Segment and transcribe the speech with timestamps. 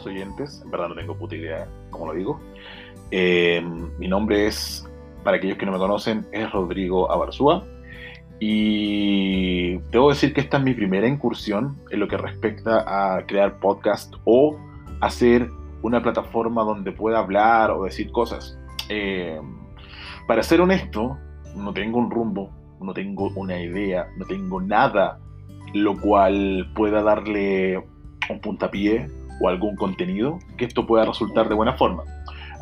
[0.00, 0.62] futuros oyentes.
[0.64, 2.40] En verdad no tengo puta idea cómo lo digo.
[3.10, 3.62] Eh,
[3.98, 4.88] mi nombre es,
[5.24, 7.64] para aquellos que no me conocen, es Rodrigo Abarzúa.
[8.38, 12.84] Y debo decir que esta es mi primera incursión en lo que respecta
[13.16, 14.56] a crear podcast o
[15.00, 15.50] hacer
[15.82, 18.58] una plataforma donde pueda hablar o decir cosas.
[18.88, 19.38] Eh,
[20.26, 21.18] para ser honesto,
[21.54, 25.18] no tengo un rumbo, no tengo una idea, no tengo nada
[25.74, 27.78] lo cual pueda darle
[28.28, 29.08] un puntapié
[29.40, 32.04] o algún contenido que esto pueda resultar de buena forma.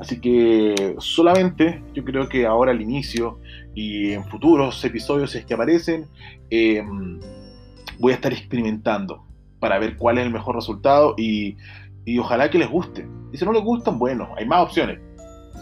[0.00, 3.41] Así que solamente yo creo que ahora al inicio
[3.74, 6.06] y en futuros episodios si es que aparecen,
[6.50, 6.84] eh,
[7.98, 9.25] voy a estar experimentando
[9.58, 11.56] para ver cuál es el mejor resultado y,
[12.05, 13.08] y ojalá que les guste.
[13.33, 15.00] Y si no les gustan, bueno, hay más opciones.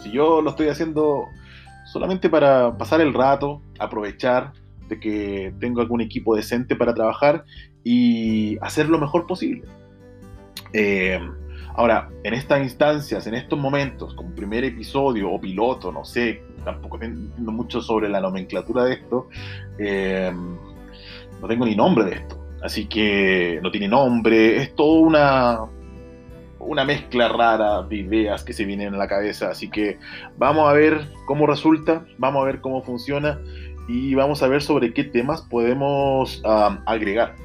[0.03, 1.25] Si yo lo estoy haciendo
[1.91, 4.53] solamente para pasar el rato, aprovechar
[4.87, 7.43] de que tengo algún equipo decente para trabajar
[7.83, 9.63] y hacer lo mejor posible.
[10.73, 11.19] Eh,
[11.75, 16.99] ahora, en estas instancias, en estos momentos, como primer episodio o piloto, no sé, tampoco
[17.01, 19.29] entiendo mucho sobre la nomenclatura de esto,
[19.79, 20.31] eh,
[21.41, 22.43] no tengo ni nombre de esto.
[22.61, 25.59] Así que no tiene nombre, es toda una,
[26.59, 29.49] una mezcla rara de ideas que se vienen en la cabeza.
[29.49, 29.99] Así que
[30.37, 33.39] vamos a ver cómo resulta, vamos a ver cómo funciona
[33.87, 37.35] y vamos a ver sobre qué temas podemos um, agregar.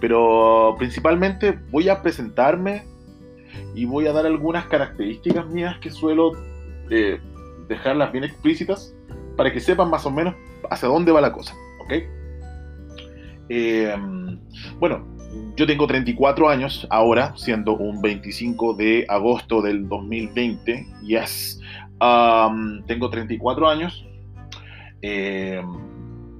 [0.00, 2.84] Pero principalmente voy a presentarme
[3.74, 6.32] y voy a dar algunas características mías que suelo
[6.90, 7.20] eh,
[7.68, 8.94] dejarlas bien explícitas
[9.36, 10.34] para que sepan más o menos
[10.70, 11.54] hacia dónde va la cosa.
[11.84, 11.92] ¿ok?
[13.48, 13.96] Eh,
[14.78, 15.04] bueno,
[15.56, 20.86] yo tengo 34 años ahora, siendo un 25 de agosto del 2020.
[21.02, 21.60] Yes.
[22.00, 24.06] Um, tengo 34 años.
[25.02, 25.62] Eh,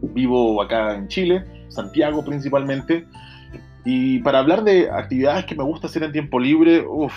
[0.03, 3.07] vivo acá en Chile, Santiago principalmente.
[3.87, 7.15] Y para hablar de actividades que me gusta hacer en tiempo libre, uf,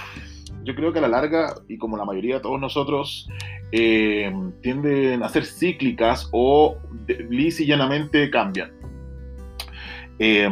[0.63, 3.28] yo creo que a la larga, y como la mayoría de todos nosotros,
[3.72, 4.31] eh,
[4.62, 6.78] tienden a ser cíclicas o
[7.28, 8.72] lisa y llanamente cambian.
[10.19, 10.47] Eh,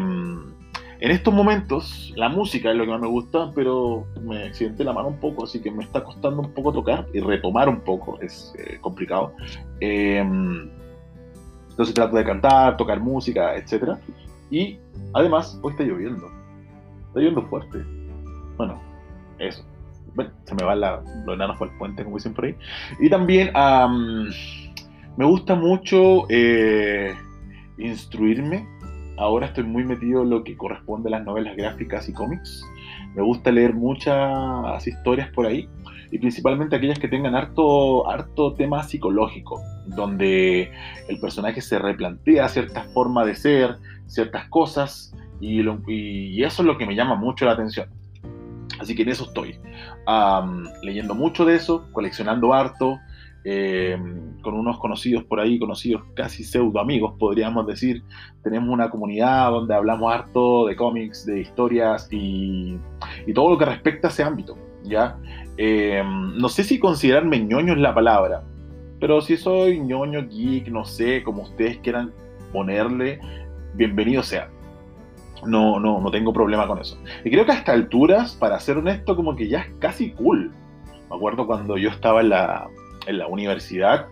[1.00, 4.94] en estos momentos, la música es lo que más me gusta, pero me accidenté la
[4.94, 8.20] mano un poco, así que me está costando un poco tocar y retomar un poco,
[8.22, 9.34] es eh, complicado.
[9.80, 10.18] Eh,
[11.70, 14.00] entonces trato de cantar, tocar música, etc.
[14.50, 14.80] Y
[15.14, 16.26] además, hoy está lloviendo.
[17.08, 17.84] Está lloviendo fuerte.
[18.58, 18.80] Bueno,
[19.40, 19.66] eso.
[20.16, 22.56] Bueno, se me van los enanos por el puente, como dicen por ahí.
[23.00, 23.52] Y también
[25.16, 27.14] me gusta mucho eh,
[27.78, 28.66] instruirme
[29.18, 32.64] ahora estoy muy metido en lo que corresponde a las novelas gráficas y cómics.
[33.16, 35.68] Me gusta leer muchas historias por ahí
[36.12, 40.72] y principalmente aquellas que tengan harto, harto tema psicológico, donde
[41.08, 46.78] el personaje se replantea cierta forma de ser, ciertas cosas y, y eso es lo
[46.78, 47.90] que me llama mucho la atención.
[48.80, 49.60] Así que en eso estoy,
[50.84, 53.00] leyendo mucho de eso, coleccionando harto,
[53.44, 53.98] eh,
[54.42, 58.04] con unos conocidos por ahí, conocidos casi pseudo amigos, podríamos decir.
[58.44, 62.78] Tenemos una comunidad donde hablamos harto de cómics, de historias y,
[63.34, 64.58] todo lo que respecta a ese ámbito.
[64.84, 65.18] ¿ya?
[65.58, 68.44] Eh, no sé si considerarme ñoño es la palabra,
[69.00, 72.12] pero si soy ñoño, geek, no sé, como ustedes quieran
[72.52, 73.20] ponerle,
[73.74, 74.50] bienvenido sea.
[75.46, 76.98] No, no, no tengo problema con eso.
[77.24, 80.52] Y creo que a estas alturas, para ser honesto, como que ya es casi cool.
[81.10, 82.68] Me acuerdo cuando yo estaba en la,
[83.06, 84.08] en la universidad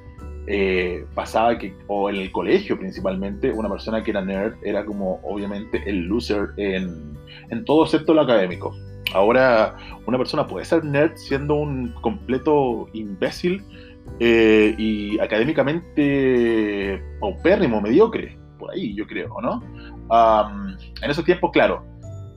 [0.47, 5.19] eh, pasaba que, o en el colegio principalmente, una persona que era nerd era como
[5.23, 7.17] obviamente el loser en,
[7.49, 8.75] en todo excepto lo académico.
[9.13, 13.63] Ahora una persona puede ser nerd siendo un completo imbécil
[14.19, 19.63] eh, y académicamente paupérrimo, mediocre, por ahí yo creo, ¿no?
[21.01, 21.83] en esos tiempos, claro,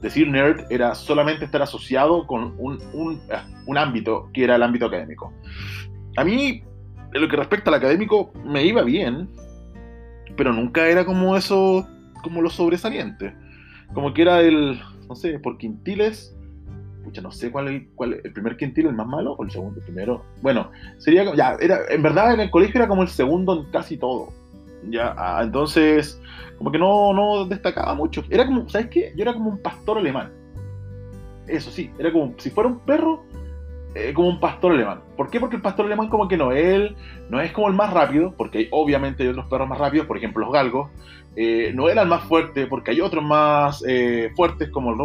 [0.01, 3.21] decir nerd era solamente estar asociado con un, un,
[3.67, 5.31] un ámbito que era el ámbito académico.
[6.17, 6.63] A mí,
[7.13, 9.29] en lo que respecta al académico, me iba bien,
[10.35, 11.87] pero nunca era como eso,
[12.23, 13.35] como lo sobresaliente.
[13.93, 16.35] Como que era el, no sé, por quintiles,
[17.21, 17.83] no sé cuál es
[18.23, 20.23] el primer quintil, el más malo, o el segundo, el primero.
[20.41, 23.97] Bueno, sería, ya, era, en verdad en el colegio era como el segundo en casi
[23.97, 24.29] todo.
[24.89, 26.19] Ya, ah, entonces,
[26.57, 28.23] como que no, no destacaba mucho.
[28.29, 29.13] Era como, ¿sabes qué?
[29.15, 30.31] Yo era como un pastor alemán.
[31.47, 33.23] Eso sí, era como si fuera un perro,
[33.95, 35.01] eh, como un pastor alemán.
[35.17, 35.39] ¿Por qué?
[35.39, 36.95] Porque el pastor alemán como que no, él
[37.29, 40.45] no es como el más rápido, porque obviamente hay otros perros más rápidos, por ejemplo
[40.45, 40.89] los galgos.
[41.35, 44.97] Eh, no era el más fuerte, porque hay otros más eh, fuertes como el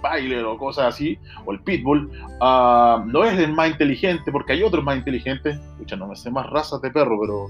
[0.00, 2.10] Rottweiler o cosas así, o el Pitbull.
[2.40, 5.58] Ah, no es el más inteligente, porque hay otros más inteligentes.
[5.58, 7.46] Escucha, no me sé más razas de perro, pero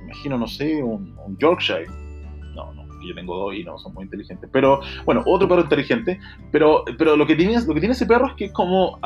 [0.00, 1.86] me imagino, no sé, un, Yorkshire.
[2.54, 4.48] No, no, yo tengo dos y no son muy inteligentes.
[4.52, 6.18] Pero, bueno, otro perro inteligente.
[6.50, 8.98] Pero, pero lo, que tiene, lo que tiene ese perro es que es como,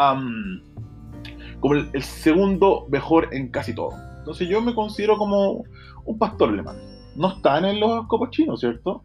[1.61, 3.91] como el, segundo mejor en casi todo.
[4.19, 5.65] Entonces yo me considero como
[6.05, 6.77] un pastor alemán.
[7.17, 9.03] No están en los copos chinos, ¿cierto?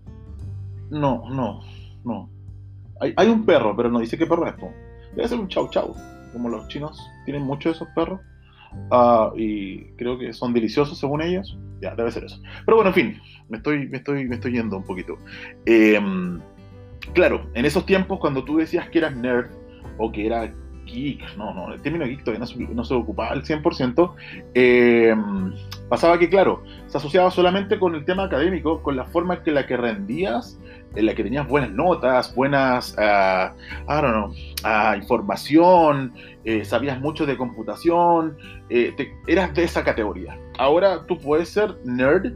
[0.91, 1.61] No, no,
[2.03, 2.29] no.
[3.15, 4.55] Hay, un perro, pero no dice qué perro es.
[5.15, 5.95] Debe ser un chau chau.
[6.31, 8.19] Como los chinos tienen muchos de esos perros.
[8.91, 11.57] Ah, y creo que son deliciosos según ellos.
[11.81, 12.39] Ya, debe ser eso.
[12.65, 15.17] Pero bueno, en fin, me estoy, me estoy, me estoy yendo un poquito.
[15.65, 16.39] Em,
[17.13, 19.47] claro, en esos tiempos cuando tú decías que eras nerd
[19.97, 20.51] o que era
[20.85, 24.13] geek, no, no, el término geek todavía no se, ocupaba al 100%,
[24.53, 25.53] em,
[25.89, 29.65] pasaba que, claro, se asociaba solamente con el tema académico, con la forma en la
[29.65, 30.59] que rendías,
[30.95, 33.53] en la que tenías buenas notas, buenas, uh,
[33.91, 36.13] I don't know, uh, información,
[36.45, 38.37] eh, sabías mucho de computación,
[38.69, 38.93] eh,
[39.27, 40.37] eras de esa categoría.
[40.57, 42.33] Ahora tú puedes ser nerd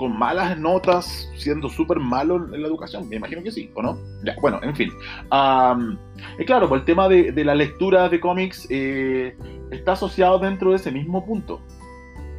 [0.00, 3.06] con malas notas, siendo súper malo en la educación.
[3.10, 3.98] Me imagino que sí, ¿o no?
[4.24, 4.90] Ya, bueno, en fin.
[6.38, 9.36] y claro, el tema de, de la lectura de cómics eh,
[9.70, 11.60] está asociado dentro de ese mismo punto.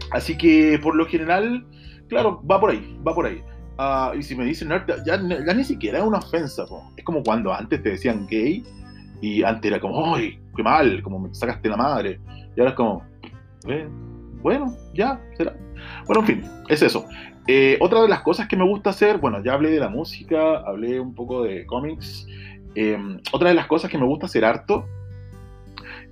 [0.09, 1.63] Así que por lo general,
[2.09, 3.43] claro, va por ahí, va por ahí.
[3.77, 6.65] Ah, y si me dicen nerd, ya, ni siquiera es una ofensa.
[6.95, 8.63] Es como cuando antes te decían gay
[9.21, 11.01] y antes era como, ¡ay, qué mal!
[11.01, 12.19] Como me sacaste la madre.
[12.55, 13.03] Y ahora es como,
[14.41, 15.55] bueno, ya, será.
[16.05, 17.05] Bueno, en fin, es eso.
[17.47, 20.57] Eh, otra de las cosas que me gusta hacer, bueno, ya hablé de la música,
[20.57, 22.27] hablé un poco de cómics.
[22.75, 24.85] Em, otra de las cosas que me gusta hacer harto,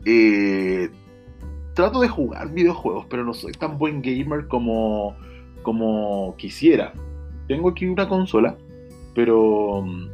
[0.06, 0.90] eh,
[1.74, 5.16] trato de jugar videojuegos, pero no soy tan buen gamer como,
[5.62, 6.94] como quisiera.
[7.50, 8.56] Tengo aquí una consola,
[9.16, 10.08] pero mm,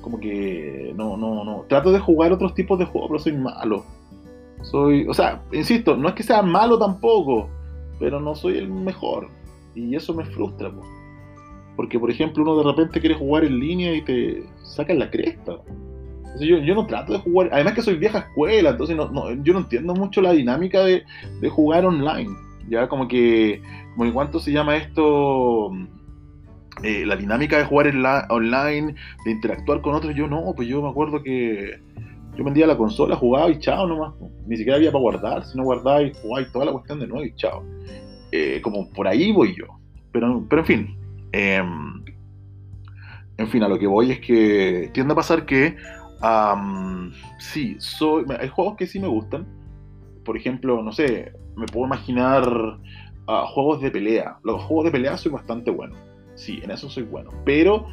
[0.00, 1.66] como que no, no, no.
[1.68, 3.84] Trato de jugar otros tipos de juegos, pero soy malo.
[4.62, 7.48] Soy, o sea, insisto, no es que sea malo tampoco,
[7.98, 9.28] pero no soy el mejor.
[9.74, 10.72] Y eso me frustra,
[11.76, 15.58] porque por ejemplo uno de repente quiere jugar en línea y te sacan la cresta.
[16.40, 19.60] yo, yo, no trato de jugar, además que soy vieja escuela, entonces no, yo no
[19.60, 21.04] entiendo mucho la dinámica de,
[21.42, 22.30] de, jugar online.
[22.70, 23.60] Ya como que,
[23.92, 25.72] como en cuánto se llama esto,
[26.82, 28.94] eh, la dinámica de jugar en la, online,
[29.24, 31.78] de interactuar con otros, yo no, pues yo me acuerdo que
[32.36, 34.14] yo vendía la consola, jugaba y chao nomás.
[34.46, 36.12] Ni siquiera había para guardar, si no guardaba y
[36.52, 37.62] toda la cuestión de nuevo y chao.
[38.32, 39.66] Eh, como por ahí voy yo.
[40.12, 40.98] Pero, pero en fin.
[41.32, 42.04] Em,
[43.36, 45.76] en fin, a lo que voy es que tiende a pasar que
[47.38, 49.46] sí, soy, hay juegos que sí me gustan.
[50.24, 52.78] Por ejemplo, no sé, me puedo imaginar
[53.26, 54.38] ah, juegos de pelea.
[54.44, 55.96] Los juegos de pelea soy bastante bueno.
[56.40, 57.30] Sí, en eso soy bueno.
[57.44, 57.86] Pero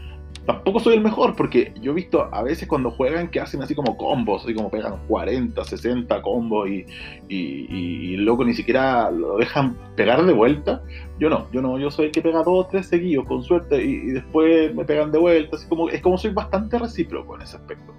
[0.45, 3.75] tampoco soy el mejor, porque yo he visto a veces cuando juegan que hacen así
[3.75, 6.85] como combos, así como pegan 40, 60 combos y,
[7.27, 10.81] y, loco ni siquiera lo dejan pegar de vuelta.
[11.19, 13.83] Yo no, yo no, yo soy el que pega dos o tres seguidos con suerte
[13.83, 15.57] y, después me pegan de vuelta.
[15.57, 17.93] Así como, es como soy bastante recíproco en ese aspecto.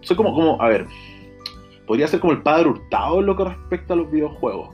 [0.00, 0.86] Soy como, como, a ver,
[1.86, 4.70] podría ser como el padre hurtado en lo que respecta a los videojuegos.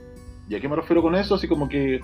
[0.49, 1.35] ¿Y a qué me refiero con eso?
[1.35, 2.01] Así como que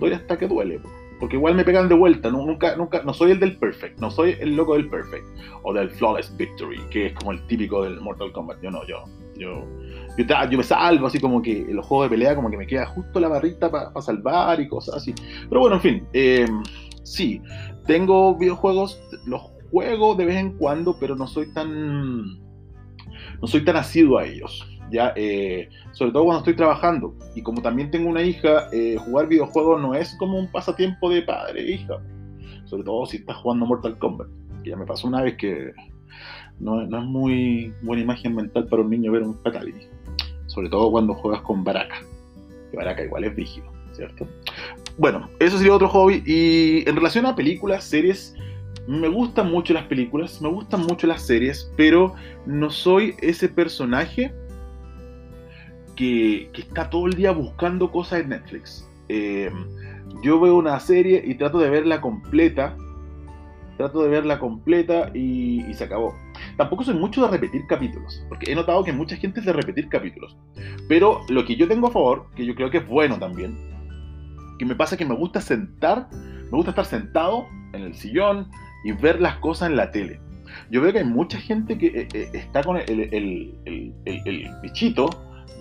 [0.00, 0.80] doy hasta que duele
[1.18, 4.36] porque igual me pegan de vuelta, nunca, nunca, no soy el del perfect, no soy
[4.40, 5.24] el loco del perfect,
[5.62, 9.04] o del flawless victory, que es como el típico del Mortal Kombat, yo no, yo,
[9.36, 9.64] yo,
[10.18, 13.20] yo, me salvo, así como que los juegos de pelea como que me queda justo
[13.20, 15.14] la barrita para salvar y cosas así,
[15.48, 16.62] pero bueno, en fin, em,
[17.02, 17.40] sí,
[17.86, 22.38] tengo videojuegos, los juego de vez en cuando, pero no soy tan,
[23.40, 25.12] no soy tan asiduo a ellos, ¿ya?
[25.16, 27.14] Eh, sobre todo cuando estoy trabajando.
[27.34, 31.22] Y como también tengo una hija, eh, jugar videojuegos no es como un pasatiempo de
[31.22, 31.98] padre e hija.
[32.64, 34.28] Sobre todo si estás jugando Mortal Kombat.
[34.62, 35.72] Que ya me pasó una vez que
[36.58, 39.86] no, es muy buena imagen mental para un niño ver un Fatality.
[40.46, 41.96] Sobre todo cuando juegas con Baraka.
[42.70, 44.26] Que Baraka igual es rígido, ¿cierto?
[44.98, 46.22] Bueno, eso sería otro hobby.
[46.24, 48.34] Y en relación a películas, series,
[48.86, 52.14] me gustan mucho las películas, me gustan mucho las series, pero
[52.46, 54.32] no soy ese personaje
[55.96, 58.88] que, está todo el día buscando cosas en Netflix.
[59.08, 59.50] Eh,
[60.22, 62.76] yo veo una serie y trato de verla completa.
[63.76, 66.14] Trato de verla completa y, se acabó.
[66.56, 69.88] Tampoco soy mucho de repetir capítulos, porque he notado que mucha gente es de repetir
[69.88, 70.36] capítulos.
[70.88, 73.54] Pero lo que yo tengo a favor, que yo creo que es bueno también,
[74.58, 78.48] que me pasa que me gusta sentar, me gusta estar sentado en el sillón
[78.84, 80.20] y ver las cosas en la tele.
[80.70, 82.88] Yo veo que hay mucha gente que eh, eh, está con el,
[84.04, 85.10] el, bichito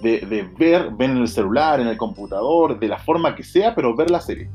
[0.02, 3.96] de, ver, ven en el celular, en el computador, de la forma que sea, pero
[3.96, 4.50] ver la serie.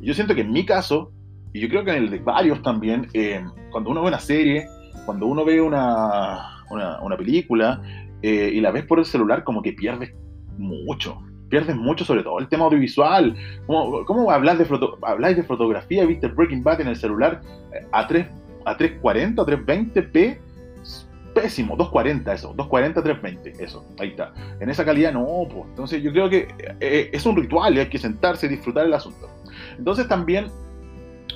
[0.00, 1.12] yo siento que en mi caso,
[1.52, 4.66] y yo creo que en el de varios también, eh, cuando uno ve una serie,
[5.04, 7.80] cuando uno ve una, una, película
[8.22, 10.12] eh, y la ves por el celular, como que pierdes
[10.58, 11.22] mucho.
[11.48, 13.36] pierdes mucho, sobre todo el tema audiovisual.
[13.66, 16.04] ¿Cómo, cómo hablas de, foto, habláis de fotografía?
[16.04, 17.40] ¿Viste Breaking Bad en el celular
[17.72, 18.26] eh, a, 3,
[18.64, 20.38] a 340 o 320p?
[21.36, 24.32] Pésimo, 240 eso, 240, 320, eso, ahí está.
[24.58, 25.66] En esa calidad no, pues.
[25.68, 26.48] Entonces yo creo que
[26.80, 29.28] eh, es un ritual y hay que sentarse y disfrutar el asunto.
[29.76, 30.46] Entonces también,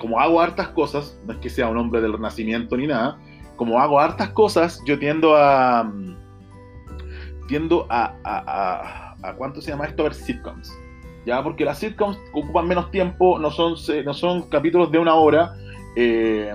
[0.01, 3.19] como hago hartas cosas, no es que sea un hombre del renacimiento ni nada,
[3.57, 5.85] como hago hartas cosas, yo tiendo a...
[5.85, 6.17] Mm,
[7.47, 10.01] tiendo a, a, a, ¿cuánto se llama esto?
[10.01, 10.73] A ver sitcoms.
[11.27, 11.43] ¿Ya?
[11.43, 13.75] Porque las sitcoms ocupan menos tiempo, no son,
[14.07, 15.53] no son capítulos de una hora.
[15.97, 16.55] Eh,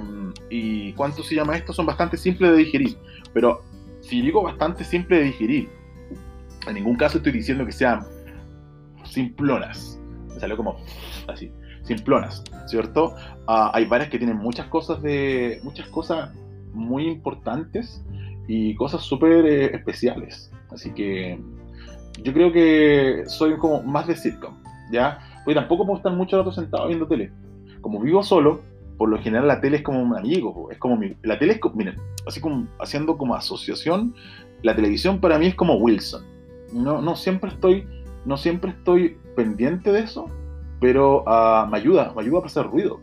[0.49, 1.73] ¿Y cuánto se llama esto?
[1.73, 2.97] Son bastante simples de digerir.
[3.33, 3.63] Pero
[4.01, 5.69] si digo bastante simple de digerir,
[6.67, 8.05] en ningún caso estoy diciendo que sean
[9.03, 9.99] simplonas.
[10.33, 10.77] Me salió como
[11.27, 11.51] así,
[11.83, 13.15] simplonas, ¿cierto?
[13.47, 15.59] Uh, hay varias que tienen muchas cosas de.
[15.63, 16.31] muchas cosas
[16.73, 18.03] muy importantes
[18.47, 20.51] y cosas súper eh, especiales.
[20.69, 21.39] Así que
[22.21, 24.55] yo creo que soy como más de sitcom,
[24.91, 25.19] ¿ya?
[25.43, 27.31] Porque tampoco puedo estar mucho rato sentado viendo tele.
[27.81, 28.61] Como vivo solo,
[28.97, 31.75] por lo general la tele es como un amigo, es como la tele es como,
[31.75, 31.95] miren,
[32.27, 34.15] así como haciendo como asociación,
[34.61, 36.23] la televisión para mí es como Wilson.
[36.73, 37.87] No, no siempre estoy,
[38.25, 40.27] no siempre estoy pendiente de eso,
[40.79, 42.99] pero uh, me ayuda, me ayuda a pasar ruido.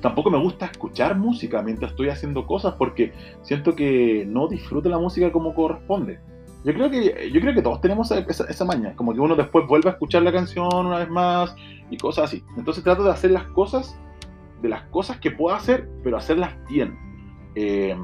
[0.00, 4.98] Tampoco me gusta escuchar música mientras estoy haciendo cosas porque siento que no disfruto la
[4.98, 6.20] música como corresponde.
[6.64, 9.66] Yo creo que, yo creo que todos tenemos esa, esa, maña, como que uno después
[9.66, 11.54] vuelve a escuchar la canción una vez más
[11.90, 12.44] y cosas así.
[12.56, 13.98] Entonces trato de hacer las cosas,
[14.62, 16.96] de las cosas que puedo hacer, pero hacerlas bien.
[17.54, 17.96] Eh,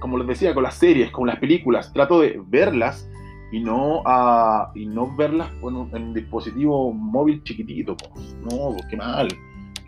[0.00, 3.08] como les decía, con las series, con las películas, trato de verlas
[3.52, 7.96] y no, uh, y no verlas en un, en un, dispositivo móvil chiquitito.
[7.96, 8.34] Pues.
[8.42, 9.28] No, pues, qué mal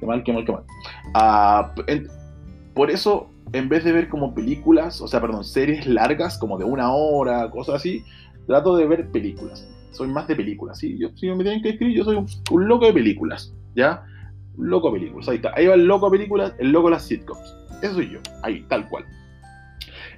[0.04, 0.64] qué mal, qué mal, qué mal.
[1.14, 2.08] Uh, en,
[2.74, 6.64] por eso, en vez de ver como películas, o sea, perdón, series largas, como de
[6.64, 8.04] una hora, cosas así,
[8.46, 9.68] trato de ver películas.
[9.92, 10.98] Soy más de películas, ¿sí?
[10.98, 14.04] Yo, si me tienen que escribir, yo soy un, un, loco de películas, ¿ya?
[14.56, 15.52] Loco películas, ahí está.
[15.56, 17.56] Ahí va el loco películas, el loco las sitcoms.
[17.82, 19.04] Eso soy yo, ahí, tal cual.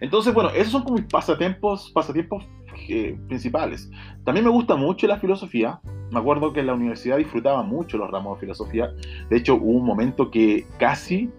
[0.00, 2.46] Entonces, bueno, esos son como mis pasatiempos, pasatiempos
[2.88, 3.90] eh, principales.
[4.24, 5.80] También me gusta mucho la filosofía.
[6.10, 8.92] Me acuerdo que en la universidad disfrutaba mucho los ramos de filosofía.
[9.30, 11.30] De hecho, hubo un momento que casi,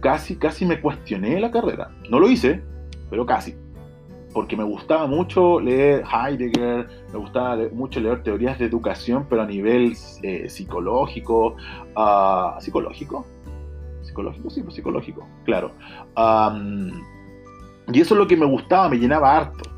[0.00, 1.90] casi, casi me cuestioné la carrera.
[2.08, 2.62] No lo hice,
[3.10, 3.54] pero casi.
[4.34, 9.42] Porque me gustaba mucho leer Heidegger, me gustaba leer, mucho leer teorías de educación, pero
[9.42, 11.56] a nivel eh, psicológico.
[11.96, 13.24] Uh, ¿Psicológico?
[14.02, 15.70] Psicológico, sí, pues psicológico, claro.
[16.16, 16.90] Um,
[17.92, 19.70] y eso es lo que me gustaba, me llenaba harto.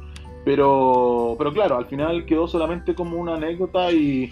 [0.44, 4.30] Pero, pero claro, al final quedó solamente como una anécdota y,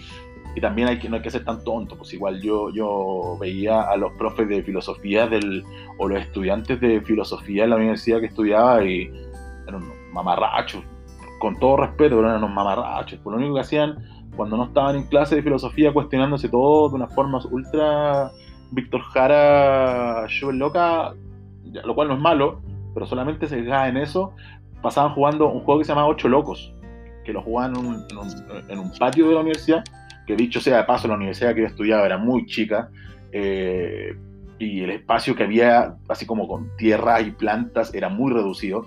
[0.55, 1.97] y también hay que, no hay que ser tan tonto.
[1.97, 5.63] Pues igual yo, yo veía a los profes de filosofía del,
[5.97, 9.11] o los estudiantes de filosofía en la universidad que estudiaba y
[9.67, 9.83] eran
[10.15, 10.83] mamarrachos.
[11.39, 13.19] Con todo respeto, pero eran unos mamarrachos.
[13.23, 14.03] Pues lo único que hacían
[14.35, 18.31] cuando no estaban en clase de filosofía cuestionándose todo de una forma ultra
[18.71, 21.13] Víctor Jara, loca,
[21.83, 22.61] lo cual no es malo,
[22.93, 24.33] pero solamente se fijaba en eso,
[24.81, 26.73] pasaban jugando un juego que se llama Ocho Locos,
[27.23, 29.83] que lo jugaban en un, en un, en un patio de la universidad,
[30.25, 32.89] que dicho sea de paso, la universidad que yo estudiaba era muy chica,
[33.31, 34.15] eh,
[34.57, 38.85] y el espacio que había, así como con tierra y plantas, era muy reducido.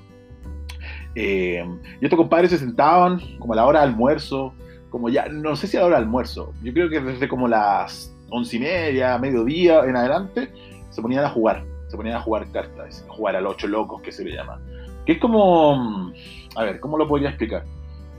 [1.15, 1.65] Eh,
[2.01, 4.53] y estos compadres se sentaban como a la hora de almuerzo,
[4.91, 7.49] como ya, no sé si a la hora de almuerzo, yo creo que desde como
[7.49, 10.53] las once y media, mediodía en adelante,
[10.91, 14.25] se ponían a jugar se ponían a jugar cartas, jugar al ocho locos que se
[14.25, 14.61] le llama.
[15.05, 16.13] Que es como,
[16.55, 17.65] a ver, ¿cómo lo podría explicar?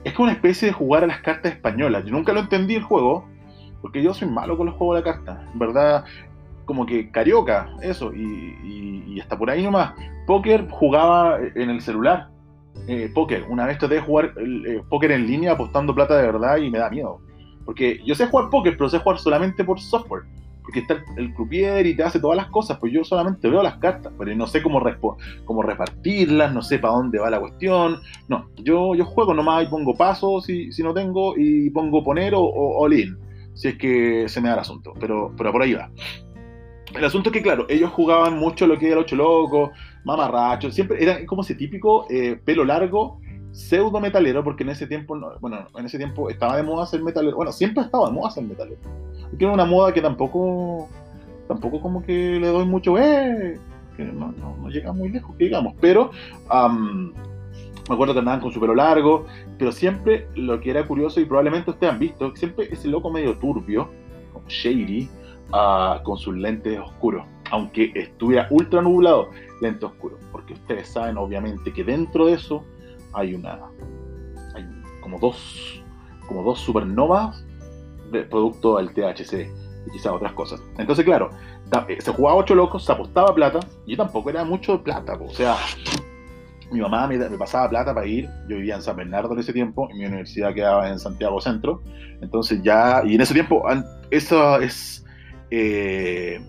[0.04, 2.04] Es como una especie de jugar a las cartas españolas.
[2.06, 3.26] Yo nunca lo entendí el juego,
[3.82, 5.48] porque yo soy malo con los juegos de la carta.
[5.54, 6.04] Verdad,
[6.66, 9.94] como que carioca, eso, y, y, y hasta por ahí nomás.
[10.26, 12.30] Póker jugaba en el celular.
[12.88, 16.58] Eh, póker, una vez traté de jugar eh, póker en línea apostando plata de verdad
[16.58, 17.20] y me da miedo.
[17.66, 20.24] Porque yo sé jugar póker, pero sé jugar solamente por software
[20.70, 23.78] porque está el croupier y te hace todas las cosas, pues yo solamente veo las
[23.78, 24.80] cartas, pero no sé cómo,
[25.44, 28.02] cómo repartirlas, no sé para dónde va la cuestión.
[28.28, 32.36] No, yo, yo juego nomás y pongo pasos si, si no tengo y pongo poner
[32.36, 33.18] o, o all-in,
[33.56, 35.90] si es que se me da el asunto, pero, pero por ahí va.
[36.96, 39.72] El asunto es que, claro, ellos jugaban mucho lo que era el ocho loco,
[40.04, 43.20] mamarracho, siempre era como ese típico eh, pelo largo,
[43.52, 47.02] pseudo metalero, porque en ese tiempo, no, bueno, en ese tiempo estaba de moda ser
[47.02, 48.80] metalero, bueno, siempre estaba de moda ser metalero.
[49.38, 50.88] Que es una moda que tampoco,
[51.48, 53.60] tampoco como que le doy mucho, eh,
[53.96, 56.12] que no, no, llega muy lejos, digamos, pero
[57.90, 59.26] me acuerdo que andaban con su pelo largo,
[59.58, 63.36] pero siempre lo que era curioso y probablemente ustedes han visto, siempre ese loco medio
[63.40, 63.90] turbio,
[64.32, 65.10] como shady,
[65.52, 69.30] uh, con sus lentes oscuros, aunque estuviera ultra nublado,
[69.62, 72.64] lente oscuro, porque ustedes saben obviamente que dentro de eso
[73.14, 73.60] hay una,
[74.56, 74.66] hay
[75.02, 75.84] como dos,
[76.28, 77.44] como dos supernovas
[78.30, 79.50] producto del THC
[79.88, 80.62] y quizás otras cosas.
[80.78, 81.30] Entonces, claro,
[81.88, 85.30] eh, se jugaba ocho locos, se apostaba plata, y tampoco era mucho de plata, o
[85.30, 85.56] sea,
[86.72, 89.88] mi mamá me, pasaba plata para ir, yo vivía en San Bernardo en ese tiempo,
[89.92, 91.82] y mi universidad quedaba en Santiago Centro,
[92.22, 93.64] entonces ya, y en ese tiempo,
[94.12, 95.06] eso es
[95.52, 96.40] eh,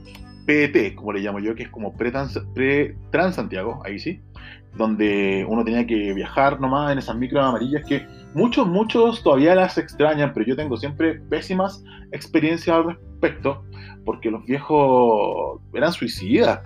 [0.50, 4.20] PET, como le llamo yo, que es como pre-Trans-Santiago, ahí sí,
[4.76, 8.04] donde uno tenía que viajar nomás en esas micro amarillas que
[8.34, 13.62] muchos, muchos todavía las extrañan, pero yo tengo siempre pésimas experiencias al respecto,
[14.04, 16.60] porque los viejos eran suicidas.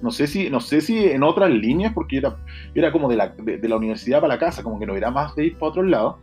[0.00, 2.36] No sé si, no sé si en otras líneas, porque era,
[2.74, 5.34] era como de la, de, la universidad para la casa, como que no era más
[5.34, 6.18] de ir para otro lado.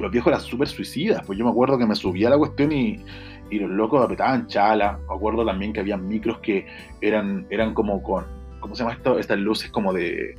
[0.00, 3.00] los viejos eran súper suicidas, pues yo me acuerdo que me subía la cuestión y,
[3.50, 4.98] y los locos apretaban chala.
[5.08, 6.66] Me acuerdo también que había micros que
[7.00, 8.24] eran, eran como con,
[8.60, 9.18] ¿cómo se llama esto?
[9.18, 10.34] Estas luces como de,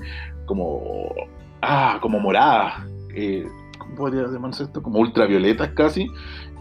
[0.45, 1.13] como,
[1.61, 2.85] ah, como moradas.
[3.13, 3.45] Eh,
[3.77, 4.81] ¿Cómo podría llamarse esto?
[4.81, 6.07] Como ultravioletas casi.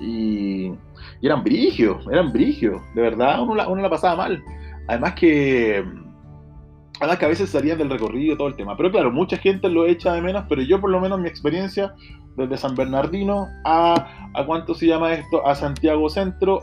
[0.00, 0.72] Y,
[1.22, 2.80] eran brigios, eran brigios.
[2.94, 4.42] De verdad, uno la, uno la pasaba mal.
[4.88, 5.84] Además que
[7.00, 8.76] Además que a veces salían del recorrido y todo el tema.
[8.76, 11.94] Pero claro, mucha gente lo echa de menos, pero yo por lo menos mi experiencia
[12.36, 16.60] desde San Bernardino a, a cuánto se llama esto, a Santiago Centro,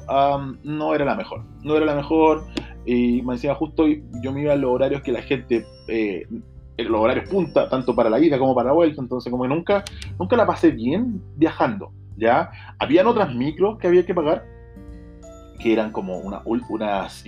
[0.63, 1.44] no era la mejor.
[1.63, 2.46] No era la mejor.
[2.86, 3.86] Y me decía justo
[4.22, 6.25] yo me iba a los horarios que la gente, eh,
[6.77, 9.01] los horarios punta, tanto para la ida como para la vuelta.
[9.01, 9.84] Entonces como que nunca,
[10.20, 11.91] nunca la pasé bien viajando.
[12.15, 12.51] ¿ya?
[12.79, 14.46] Habían otras micros que había que pagar
[15.60, 17.24] que eran como una, unas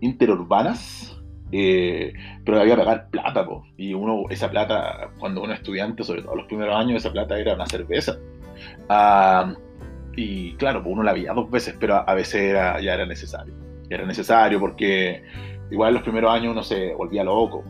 [0.00, 1.20] interurbanas,
[1.52, 2.12] eh,
[2.44, 6.36] pero había que pagar plata, y uno, esa plata, cuando uno es estudiante, sobre todo
[6.36, 8.18] los primeros años, esa plata era una cerveza.
[8.88, 9.54] Ah,
[10.16, 13.54] y claro, pues uno la veía dos veces, pero a veces era, ya era necesario.
[13.88, 15.22] era necesario porque
[15.70, 17.64] igual en los primeros años uno se volvía loco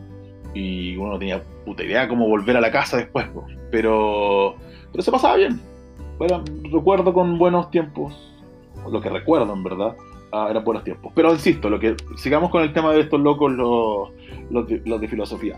[0.53, 3.27] y uno no tenía puta idea cómo volver a la casa después,
[3.71, 4.55] pero,
[4.91, 5.59] pero se pasaba bien.
[6.17, 8.13] Bueno, recuerdo con buenos tiempos,
[8.89, 9.95] lo que recuerdo en verdad,
[10.33, 11.11] Eran buenos tiempos.
[11.15, 14.09] Pero insisto, lo que sigamos con el tema de estos locos, los,
[14.49, 15.57] los, de, filosofía.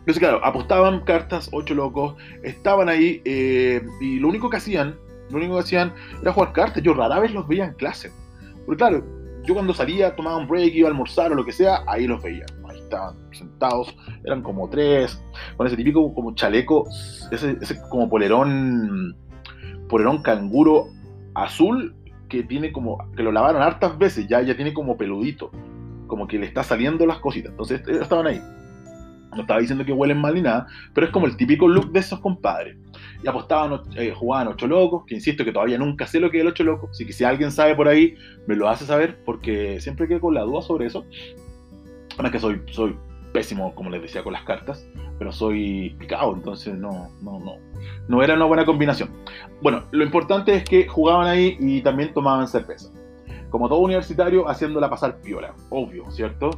[0.00, 4.96] Entonces, claro, apostaban cartas, ocho locos, estaban ahí eh, y lo único que hacían,
[5.30, 6.82] lo único que hacían era jugar cartas.
[6.82, 8.10] Yo rara vez los veía en clase.
[8.66, 9.04] Porque claro,
[9.44, 12.22] yo cuando salía, tomaba un break, iba a almorzar o lo que sea, ahí los
[12.22, 12.44] veía.
[12.68, 15.22] Ahí estaban sentados, eran como tres,
[15.56, 16.86] con ese típico como chaleco,
[17.30, 19.16] ese, ese como polerón,
[19.88, 20.88] polerón canguro
[21.34, 21.94] azul
[22.30, 25.50] que tiene como, que lo lavaron hartas veces, ya, ya tiene como peludito,
[26.06, 27.50] como que le está saliendo las cositas.
[27.50, 28.40] Entonces estaban ahí.
[29.34, 32.00] No estaba diciendo que huelen mal ni nada, pero es como el típico look de
[32.00, 32.76] esos compadres.
[33.22, 36.40] Y apostaban, eh, jugaban ocho locos, que insisto que todavía nunca sé lo que es
[36.40, 36.90] el ocho locos.
[36.90, 38.16] Así que si alguien sabe por ahí,
[38.46, 41.04] me lo hace saber, porque siempre quedo con la duda sobre eso.
[42.14, 42.96] Además que soy, soy
[43.32, 44.88] pésimo, como les decía, con las cartas,
[45.20, 47.56] pero soy picado, entonces no, no, no,
[48.08, 49.10] no era una buena combinación.
[49.60, 52.90] Bueno, lo importante es que jugaban ahí y también tomaban cerveza.
[53.50, 56.48] Como todo universitario, haciéndola pasar piola, obvio, ¿cierto?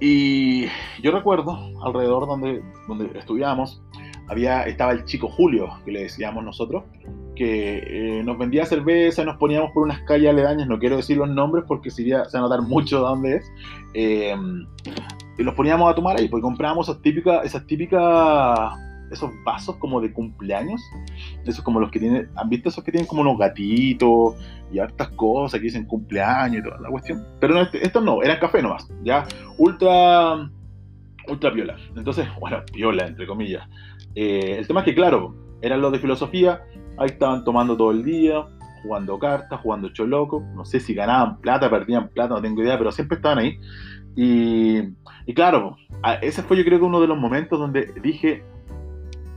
[0.00, 0.66] Y
[1.02, 3.80] yo recuerdo, alrededor donde, donde estudiábamos,
[4.28, 6.84] había, estaba el chico Julio, que le decíamos nosotros,
[7.34, 11.28] que eh, nos vendía cerveza, nos poníamos por unas calles aledañas, no quiero decir los
[11.28, 13.52] nombres porque sería, se va a notar mucho de dónde es,
[13.94, 14.36] eh,
[15.38, 18.72] y los poníamos a tomar ahí, porque comprábamos esas típicas, esas típicas,
[19.10, 20.82] esos vasos como de cumpleaños,
[21.46, 24.34] esos como los que tienen, ¿han visto esos que tienen como unos gatitos
[24.72, 27.24] y hartas cosas que dicen cumpleaños y toda la cuestión?
[27.40, 30.50] Pero no, este, estos no, eran café nomás, ya, ultra,
[31.28, 31.76] ultra piola.
[31.96, 33.68] Entonces, bueno, piola, entre comillas.
[34.14, 36.62] Eh, el tema es que, claro, eran los de filosofía,
[36.96, 38.46] ahí estaban tomando todo el día,
[38.82, 42.92] jugando cartas, jugando choloco, no sé si ganaban plata, perdían plata, no tengo idea, pero
[42.92, 43.58] siempre estaban ahí.
[44.16, 44.94] Y,
[45.34, 45.76] claro,
[46.22, 48.42] ese fue yo creo que uno de los momentos donde dije,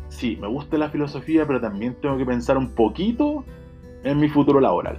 [0.09, 3.43] sí, me gusta la filosofía, pero también tengo que pensar un poquito
[4.03, 4.97] en mi futuro laboral.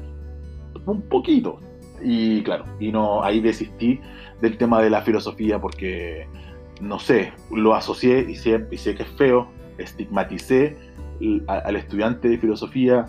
[0.87, 1.59] Un poquito.
[2.01, 4.01] Y claro, y no, ahí desistí
[4.41, 6.27] del tema de la filosofía porque,
[6.81, 9.49] no sé, lo asocié y sé, y sé que es feo,
[9.83, 10.77] estigmaticé
[11.47, 13.07] al estudiante de filosofía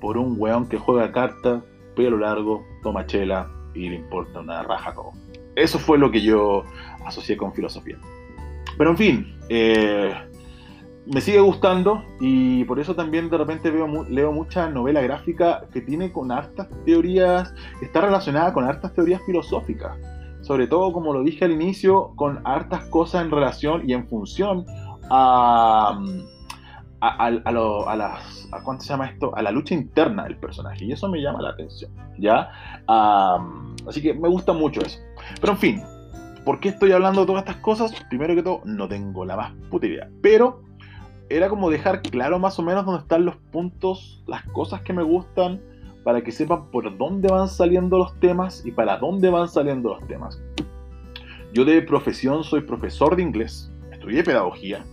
[0.00, 1.62] por un weón que juega cartas,
[1.94, 5.12] pelo largo, toma chela y le importa una raja todo
[5.56, 6.64] eso fue lo que yo
[7.04, 7.96] asocié con filosofía.
[8.76, 10.12] Pero en fin, eh,
[11.06, 15.80] me sigue gustando y por eso también de repente veo, leo mucha novela gráfica que
[15.80, 19.96] tiene con hartas teorías, está relacionada con hartas teorías filosóficas.
[20.42, 24.66] Sobre todo, como lo dije al inicio, con hartas cosas en relación y en función
[25.10, 25.98] a,
[27.00, 29.34] a, a, las, a, ¿cuánto se llama esto?
[29.36, 30.84] A la lucha interna del personaje.
[30.84, 32.50] Y eso me llama la atención, ¿ya?
[32.86, 34.98] así que me gusta mucho eso.
[35.40, 35.82] Pero en fin,
[36.44, 37.92] ¿por qué estoy hablando de todas estas cosas?
[38.08, 40.08] Primero que todo, no tengo la más puta idea.
[40.22, 40.62] Pero
[41.28, 45.02] era como dejar claro más o menos dónde están los puntos, las cosas que me
[45.02, 45.60] gustan,
[46.04, 50.06] para que sepan por dónde van saliendo los temas y para dónde van saliendo los
[50.06, 50.40] temas.
[51.52, 54.84] Yo de profesión soy profesor de inglés, estudié pedagogía,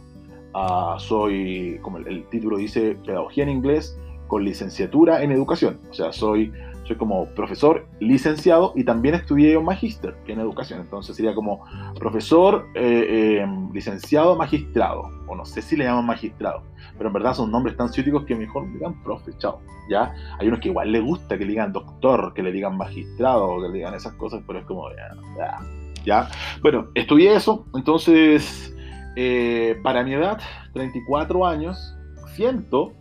[0.54, 6.14] uh, soy, como el, título dice, pedagogía en inglés con licenciatura en educación, o sea,
[6.14, 6.52] soy
[6.84, 10.82] soy como profesor licenciado y también estudié un magíster en educación.
[10.82, 11.64] Entonces sería como
[12.00, 16.64] profesor eh, eh, licenciado magistrado, o no sé si le llaman magistrado,
[16.98, 19.60] pero en verdad son nombres tan ciúticos que mejor me digan profe, chao.
[19.90, 20.14] ¿ya?
[20.40, 23.68] Hay unos que igual le gusta que le digan doctor, que le digan magistrado, que
[23.68, 24.90] le digan esas cosas, pero es como,
[25.38, 25.58] ya.
[26.04, 26.30] ya.
[26.62, 28.76] Bueno, estudié eso, entonces,
[29.16, 30.40] eh, para mi edad,
[30.74, 31.96] 34 años,
[32.36, 32.94] siento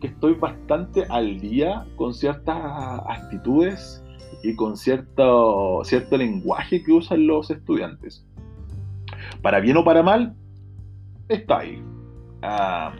[0.00, 4.02] que estoy bastante al día con ciertas actitudes
[4.42, 8.24] y con cierto, cierto lenguaje que usan los estudiantes.
[9.42, 10.34] Para bien o para mal,
[11.28, 11.82] está ahí.
[12.42, 12.92] Ah,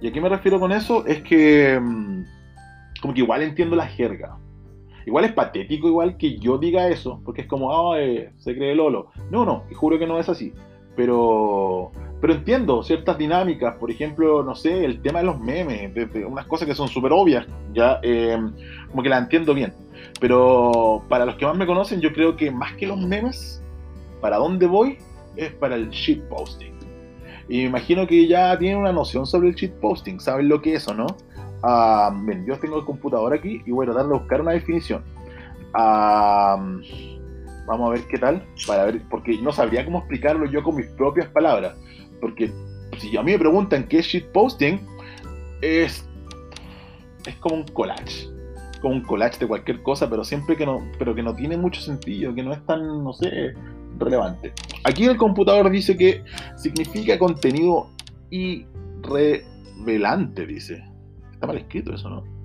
[0.00, 1.06] ¿Y a qué me refiero con eso?
[1.06, 2.24] Es que mm,
[3.00, 4.38] como que igual entiendo la jerga.
[5.06, 9.10] Igual es patético igual que yo diga eso, porque es como, ay, se cree Lolo.
[9.30, 10.52] No, no, y juro que no es así.
[10.96, 15.90] Pero pero entiendo ciertas dinámicas, por ejemplo, no sé, el tema de los memes,
[16.26, 18.38] unas cosas que son súper obvias, ya, eh,
[18.90, 19.74] como que la entiendo bien.
[20.20, 23.62] Pero para los que más me conocen, yo creo que más que los memes,
[24.20, 24.98] para dónde voy
[25.36, 26.74] es para el shitposting.
[27.48, 30.88] Y me imagino que ya tienen una noción sobre el shitposting, saben lo que es
[30.88, 31.06] o no.
[31.62, 35.04] Uh, bien, yo tengo el computador aquí y voy a tratar de buscar una definición.
[35.74, 36.80] Uh,
[37.66, 40.86] vamos a ver qué tal, para ver, porque no sabría cómo explicarlo yo con mis
[40.86, 41.76] propias palabras.
[42.20, 42.52] Porque
[42.98, 44.80] si a mí me preguntan qué es shitposting,
[45.60, 46.08] es,
[47.26, 48.28] es como un collage.
[48.80, 51.80] Como un collage de cualquier cosa, pero siempre que no, pero que no tiene mucho
[51.80, 53.54] sentido, que no es tan, no sé,
[53.98, 54.52] relevante.
[54.84, 56.22] Aquí el computador dice que
[56.56, 57.88] significa contenido
[58.30, 60.84] irrevelante, dice.
[61.32, 62.35] Está mal escrito eso, ¿no?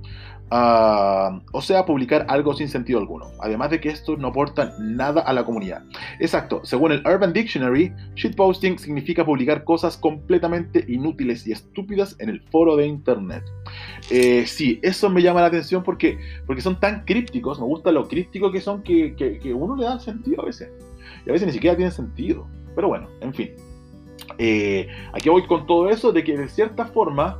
[0.53, 5.21] Ah, o sea, publicar algo sin sentido alguno, además de que esto no aporta nada
[5.21, 5.83] a la comunidad.
[6.19, 12.41] Exacto, según el Urban Dictionary, shitposting significa publicar cosas completamente inútiles y estúpidas en el
[12.41, 13.45] foro de internet.
[14.09, 18.09] Eh, sí, eso me llama la atención porque, porque son tan crípticos, me gusta lo
[18.09, 20.69] críptico que son que, que, uno le da sentido a veces.
[21.25, 22.45] Y a veces ni siquiera tiene sentido.
[22.75, 23.51] Pero bueno, en fin.
[24.37, 27.39] Eh, aquí voy con todo eso de que de cierta forma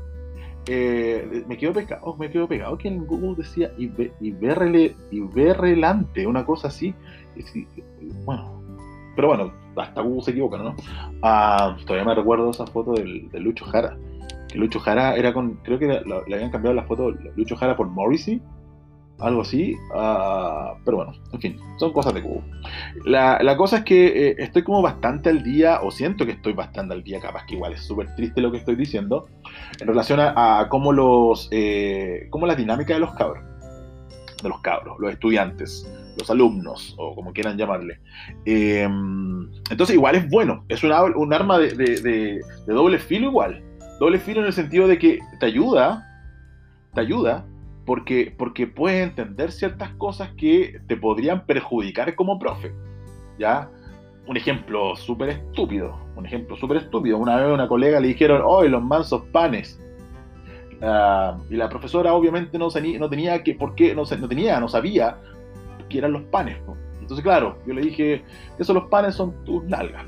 [0.74, 3.74] eh, me quedo pegado, oh, me quedo pegado que en Google decía
[5.12, 6.96] Iberrelante, una cosa así.
[8.24, 8.62] bueno,
[9.16, 10.76] pero bueno, hasta Google se equivoca, ¿no?
[11.22, 13.98] Ah, todavía me recuerdo esa foto del, de Lucho Jara.
[14.48, 17.88] Que Lucho Jara era con, creo que le, habían cambiado la foto Lucho Jara por
[17.88, 18.42] Morrissey
[19.22, 19.76] algo así.
[19.94, 22.44] Uh, pero bueno, en fin, son cosas de cubo.
[23.06, 26.54] La, la cosa es que eh, estoy como bastante al día, o siento que estoy
[26.54, 29.28] bastante al día, capaz que igual es súper triste lo que estoy diciendo,
[29.80, 33.44] en relación a, cómo los, eh, cómo la dinámica de los cabros,
[34.42, 38.00] de los cabros, los estudiantes, los alumnos, o como quieran llamarle.
[38.46, 38.88] Eh,
[39.70, 43.64] entonces igual es bueno, es un, un arma de, de doble filo igual.
[44.00, 46.04] Doble filo en el sentido de que te ayuda,
[46.96, 47.46] te ayuda,
[47.86, 52.72] porque, porque puedes entender ciertas cosas que te podrían perjudicar como profe.
[53.40, 53.70] ¿Ya?
[54.28, 57.18] Un ejemplo súper estúpido, un ejemplo súper estúpido.
[57.18, 59.82] Una vez a una colega le dijeron, hoy los mansos panes.
[60.82, 63.96] Ah, y la profesora obviamente no, no tenía que, ¿por qué?
[63.96, 65.18] No, no tenía, no sabía
[65.90, 66.58] qué eran los panes.
[67.00, 68.24] Entonces, claro, yo le dije,
[68.58, 70.06] esos los panes son tus nalgas.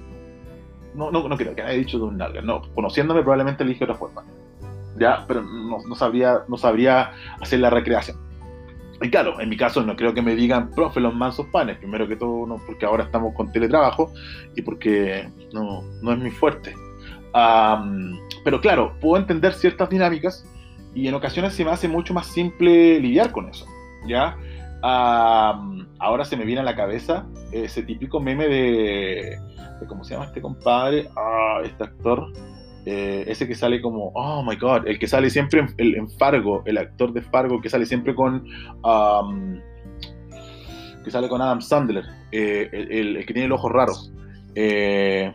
[0.95, 2.62] No, no, no creo que haya dicho tus nalgas, no.
[2.75, 4.23] Conociéndome probablemente le dije otra forma
[4.97, 8.17] ya, pero no, no, sabría, no sabría hacer la recreación.
[9.01, 12.08] Y claro, en mi caso no creo que me digan, profe, los mansos panes, primero
[12.08, 14.13] que todo, no, porque ahora estamos con teletrabajo
[14.56, 16.73] y porque no, no es muy fuerte.
[18.43, 20.45] pero claro, puedo entender ciertas dinámicas
[20.95, 23.65] y en ocasiones se me hace mucho más simple lidiar con eso,
[24.08, 24.38] ¿ya?
[24.84, 29.39] ahora se me viene a la cabeza ese típico meme de,
[29.79, 31.10] de ¿cómo se llama este compadre?
[31.15, 32.34] Ah, este actor,
[32.86, 36.63] eh, ese que sale como, oh my god, el que sale siempre en, el, Fargo,
[36.65, 38.46] el actor de Fargo que sale siempre con,
[38.84, 39.60] um,
[41.04, 43.93] que sale con Adam Sandler, eh, el, que tiene el ojo raro.
[44.56, 45.32] Eh,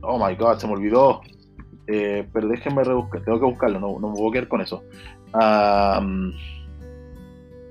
[0.00, 1.20] oh my god, se me olvidó.
[1.86, 4.82] pero déjenme rebuscar, tengo que buscarlo, no, no me voy a quedar con eso.
[5.34, 6.32] Um,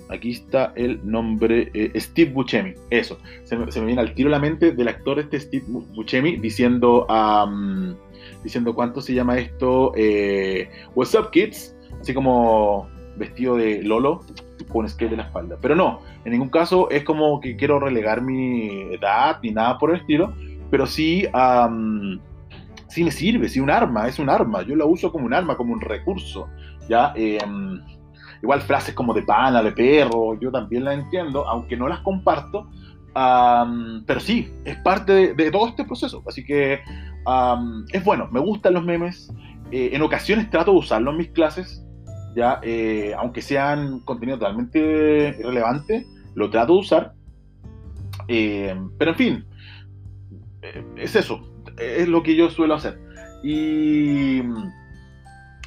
[0.10, 3.18] aquí está el nombre, Steve Buscemi, eso.
[3.44, 7.08] Se me, se me, viene al tiro la mente del actor este Steve Buscemi diciendo...
[7.08, 7.96] Um,
[8.44, 14.22] diciendo cuánto se llama esto, eh, What's Up Kids, así como vestido de Lolo
[14.70, 15.58] con skate de la espalda.
[15.62, 19.92] Pero no, en ningún caso es como que quiero relegar mi edad ni nada por
[19.92, 20.34] el estilo,
[20.70, 21.26] pero sí
[22.88, 25.56] sí me sirve, sí un arma, es un arma, yo la uso como un arma,
[25.56, 26.48] como un recurso,
[26.88, 27.14] ¿ya?
[27.16, 27.80] Em,
[28.42, 32.68] igual frases como de pana, de perro, yo también las entiendo, aunque no las comparto,
[33.14, 36.80] pero sí, es parte de, todo este proceso, así que
[37.92, 39.32] es bueno, me gustan los memes,
[39.72, 41.86] eh, en ocasiones trato de usarlos en mis clases,
[42.36, 47.14] ya, eh, aunque sean contenido totalmente irrelevante, lo trato de usar,
[48.28, 49.46] eh, pero en fin,
[50.96, 51.42] es eso,
[51.78, 53.00] es lo que yo suelo hacer.
[53.44, 54.42] Y,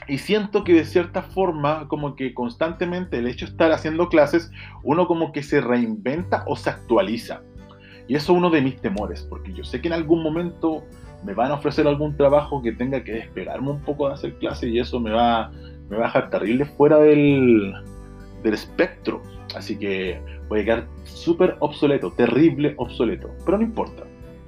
[0.09, 4.51] y siento que de cierta forma, como que constantemente el hecho de estar haciendo clases,
[4.83, 7.43] uno como que se reinventa o se actualiza.
[8.09, 10.83] Y eso es uno de mis temores, porque yo sé que en algún momento
[11.25, 14.71] me van a ofrecer algún trabajo que tenga que despegarme un poco de hacer clases
[14.71, 15.53] y eso me va,
[15.89, 17.73] me va a dejar terrible fuera del,
[18.43, 19.23] del espectro.
[19.55, 23.31] Así que voy a quedar súper obsoleto, terrible obsoleto.
[23.45, 24.03] Pero no importa,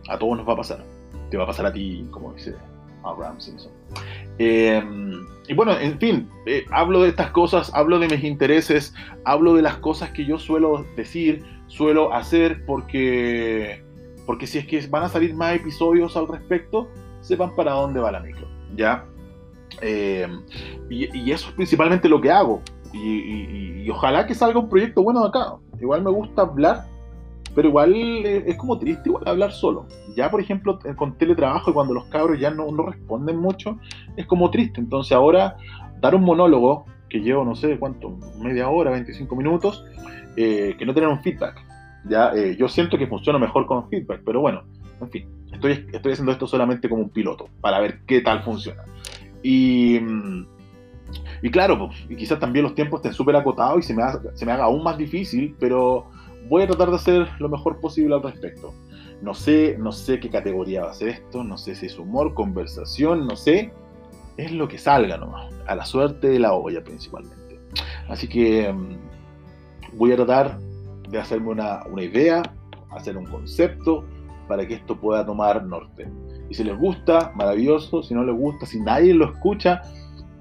[0.09, 0.85] a todos nos va a pasar
[1.35, 2.55] te va a pasar a ti, como dice
[3.03, 3.73] Abraham Simpson.
[4.38, 8.94] Em, y bueno, en fin, eh, hablo de estas cosas, hablo de mis intereses,
[9.25, 13.83] hablo de las cosas que yo suelo decir, suelo hacer, porque,
[14.27, 16.88] porque si es que van a salir más episodios al respecto,
[17.20, 19.05] sepan para dónde va la micro, ¿ya?
[19.81, 20.42] Em,
[20.88, 22.62] y, eso es principalmente lo que hago.
[22.92, 25.57] Y, y, ojalá que salga un proyecto bueno de acá.
[25.81, 26.87] Igual me gusta hablar
[27.55, 29.87] pero igual es como triste igual hablar solo.
[30.17, 33.79] Ya, por ejemplo, eh, con teletrabajo, y cuando los cabros ya no, no responden mucho,
[34.17, 34.81] es como triste.
[34.81, 35.57] Entonces ahora,
[36.01, 39.85] dar un monólogo, que llevo no sé cuánto, media hora, 25 minutos,
[40.37, 41.64] eh, que no tener un feedback.
[42.09, 44.64] Ya, eh, yo siento que funciona mejor con feedback, pero bueno,
[45.01, 48.83] en fin, estoy, estoy haciendo esto solamente como un piloto, para ver qué tal funciona.
[49.43, 50.01] Y,
[51.40, 54.03] y claro, pues, y quizás también los tiempos estén súper acotados y se me,
[54.35, 56.07] se me haga aún más difícil, pero
[56.49, 58.73] voy a tratar de hacer lo mejor posible al respecto.
[59.23, 62.35] No sé, no sé qué categoría va a ser esto, no sé si es humor,
[62.35, 63.73] conversación, no sé.
[64.37, 67.61] Es lo que salga nomás, a la suerte de la olla principalmente.
[68.09, 70.59] Así que mm, voy a tratar
[71.09, 72.43] de hacerme una, una idea,
[72.91, 74.05] hacer un concepto
[74.49, 76.11] para que esto pueda tomar norte.
[76.51, 78.03] Y si les gusta, maravilloso.
[78.03, 79.81] Si no les gusta, si nadie lo escucha,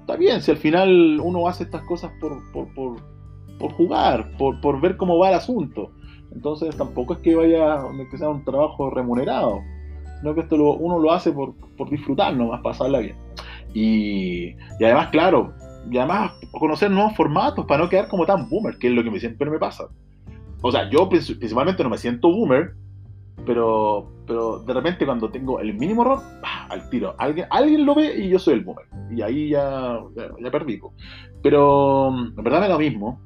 [0.00, 0.42] está bien.
[0.42, 3.13] Si al final uno hace estas cosas por, por, por
[3.58, 5.90] por jugar, por, por ver cómo va el asunto.
[6.32, 7.78] Entonces tampoco es que vaya
[8.10, 9.60] que sea un trabajo remunerado,
[10.20, 13.16] sino que esto uno lo hace por, por disfrutar nomás, pasarla bien.
[13.72, 15.52] Y, y, además, claro,
[15.90, 19.10] y además conocer nuevos formatos para no quedar como tan boomer, que es lo que
[19.10, 19.88] me, siempre me pasa.
[20.62, 22.74] O sea, yo principalmente no me siento boomer,
[23.44, 28.18] pero, pero de repente cuando tengo el mínimo error, al tiro, alguien, alguien lo ve
[28.18, 28.86] y yo soy el boomer.
[29.10, 30.80] Y ahí ya, ya, ya perdí.
[31.42, 33.20] Pero en verdad me da lo mismo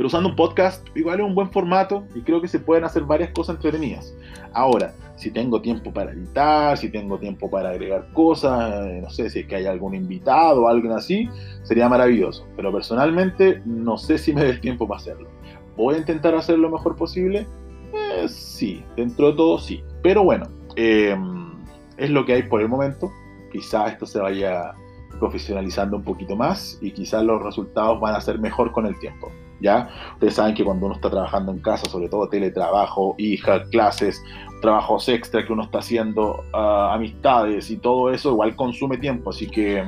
[0.00, 3.02] pero usando un podcast igual es un buen formato y creo que se pueden hacer
[3.02, 4.14] varias cosas entretenidas.
[4.54, 9.28] Ahora, si tengo tiempo para editar, si tengo tiempo para agregar cosas, eh, no sé
[9.28, 11.28] si es que hay algún invitado o alguien así,
[11.64, 12.46] sería maravilloso.
[12.56, 15.28] Pero personalmente no sé si me dé el tiempo para hacerlo.
[15.76, 17.46] ¿Voy a intentar hacer lo mejor posible?
[17.92, 19.84] Eh, sí, dentro de todo sí.
[20.02, 21.52] Pero bueno, em,
[21.98, 23.12] es lo que hay por el momento.
[23.52, 24.72] Quizá esto se vaya
[25.18, 29.30] profesionalizando un poquito más y quizás los resultados van a ser mejor con el tiempo.
[29.60, 29.88] ¿Ya?
[30.14, 34.22] Ustedes saben que cuando uno está trabajando en casa, sobre todo teletrabajo, hija, clases,
[34.60, 39.46] trabajos extra que uno está haciendo, ah, amistades y todo eso, igual consume tiempo, así
[39.46, 39.84] que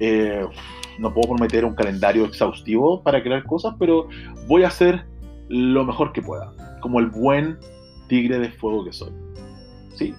[0.00, 0.46] eh,
[0.98, 4.08] no puedo prometer un calendario exhaustivo para crear cosas, pero
[4.46, 5.06] voy a hacer
[5.48, 7.58] lo mejor que pueda, como el buen
[8.08, 9.12] tigre de fuego que soy.
[9.94, 10.14] Sí,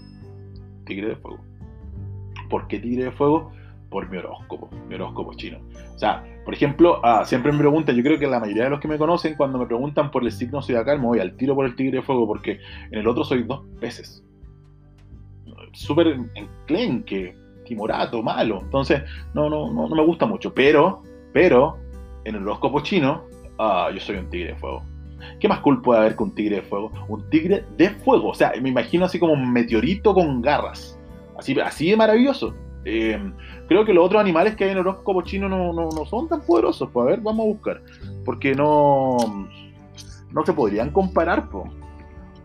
[0.86, 1.40] tigre de fuego.
[2.50, 3.52] ¿Por qué tigre de fuego?
[3.90, 5.60] Por mi horóscopo, mi horóscopo chino.
[5.96, 8.80] O sea, por ejemplo, ah, siempre me preguntan, yo creo que la mayoría de los
[8.80, 11.66] que me conocen, cuando me preguntan por el signo zodiacal, me voy al tiro por
[11.66, 12.60] el tigre de fuego, porque
[12.92, 14.24] en el otro soy dos peces.
[15.74, 18.62] Súper enclenque, timorato, malo.
[18.64, 20.54] Entonces, no, no, no, no, me gusta mucho.
[20.54, 21.78] Pero, pero,
[22.26, 23.24] en el horóscopo chino,
[23.58, 24.84] ah, yo soy un tigre de fuego.
[25.40, 26.92] ¿Qué más cool puede haber que un tigre de fuego?
[27.08, 28.30] Un tigre de fuego.
[28.30, 31.00] O sea, me imagino así como un meteorito con garras.
[31.38, 32.54] Así, así de maravilloso.
[32.86, 33.20] Eh,
[33.68, 36.28] creo que los otros animales que hay en el horóscopo chino no, no, no, son
[36.28, 36.90] tan poderosos.
[36.92, 37.82] Pues a ver, vamos a buscar.
[38.26, 39.18] Porque no,
[40.32, 41.50] no se podrían comparar.
[41.50, 41.66] Pues.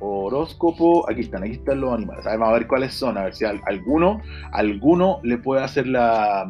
[0.00, 2.24] Horóscopo, aquí están, aquí están los animales.
[2.24, 4.20] vamos a ver cuáles son, a ver si alguno,
[4.52, 6.46] alguno le puede hacer la,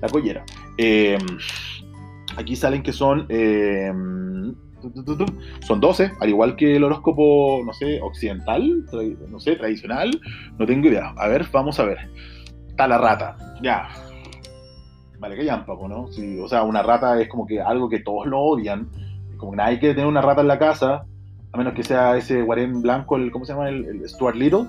[0.00, 0.44] la collera.
[0.76, 1.18] Eh,
[2.36, 3.92] aquí salen que son eh,
[5.60, 8.84] son 12, al igual que el horóscopo, no sé, occidental,
[9.28, 10.10] no sé, tradicional,
[10.58, 11.12] no tengo idea.
[11.16, 11.98] A ver, vamos a ver
[12.76, 13.36] la rata.
[13.62, 13.88] Ya.
[15.18, 16.08] Vale, que llampa, ¿no?
[16.42, 18.88] o sea, una rata es como que algo que todos lo odian.
[19.36, 21.04] Como que nadie quiere tener una rata en la casa,
[21.52, 23.68] a menos que sea ese guarén blanco, el, ¿cómo se llama?
[23.68, 24.66] El, Stuart Little.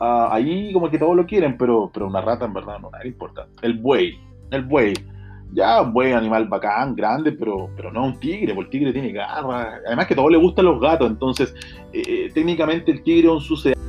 [0.00, 3.06] ah, ahí como que todos lo quieren, pero, pero una rata en verdad no nada
[3.06, 3.46] importa.
[3.62, 4.18] El buey,
[4.50, 4.94] el buey.
[5.52, 9.12] Ya, un buey animal bacán, grande, pero, pero no un tigre, porque el tigre tiene
[9.12, 9.80] garras.
[9.86, 11.54] Además que a todos le gustan los gatos, entonces
[11.92, 13.83] eh, técnicamente el tigre es un sucedáneo